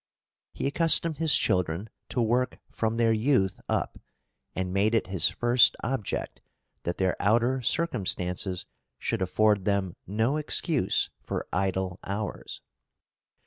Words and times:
He 0.51 0.65
accustomed 0.65 1.19
his 1.19 1.37
children 1.37 1.87
to 2.09 2.19
work 2.23 2.57
from 2.71 2.97
their 2.97 3.13
youth 3.13 3.61
up, 3.69 3.99
and 4.55 4.73
made 4.73 4.95
it 4.95 5.05
his 5.05 5.27
first 5.29 5.75
object 5.83 6.41
that 6.81 6.97
their 6.97 7.15
outer 7.19 7.61
circumstances 7.61 8.65
should 8.97 9.21
afford 9.21 9.65
them 9.65 9.95
no 10.07 10.37
excuse 10.37 11.11
for 11.21 11.47
idle 11.53 11.99
hours. 12.03 12.63